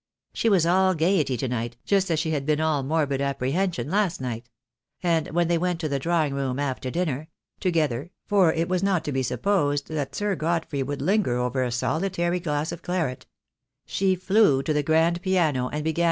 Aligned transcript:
She 0.33 0.49
was 0.49 0.65
all 0.65 0.95
gaiety 0.95 1.37
to 1.37 1.47
night, 1.47 1.77
just 1.85 2.09
as 2.09 2.17
she 2.17 2.31
had 2.31 2.43
been 2.43 2.59
all 2.59 2.81
morbid 2.81 3.21
apprehension 3.21 3.87
last 3.91 4.19
night; 4.19 4.49
and 5.03 5.27
when 5.27 5.47
they 5.47 5.59
went 5.59 5.79
to 5.81 5.87
the 5.87 5.99
drawing 5.99 6.33
room 6.33 6.57
after 6.57 6.89
dinner— 6.89 7.27
together, 7.59 8.09
for 8.25 8.51
it 8.51 8.67
was 8.67 8.81
not 8.81 9.03
to 9.03 9.11
be 9.11 9.21
supposed 9.21 9.89
that 9.89 10.15
Sir 10.15 10.33
Godfrey 10.33 10.81
would 10.81 11.03
linger 11.03 11.37
over 11.37 11.61
a 11.63 11.69
solitary 11.71 12.39
glass 12.39 12.71
of 12.71 12.81
claret— 12.81 13.27
she 13.85 14.15
flew 14.15 14.63
to 14.63 14.73
the 14.73 14.81
grand 14.81 15.21
piano 15.21 15.65
and 15.69 15.83
began 15.83 15.83
THE 15.83 15.83
DAY 15.83 15.91
WILT, 15.91 15.95
COME. 15.97 15.99